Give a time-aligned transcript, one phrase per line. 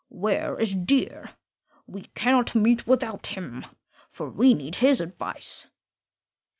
[0.09, 1.35] Where is Deer?
[1.85, 3.67] We cannot meet without him,
[4.09, 5.67] for we need his advice."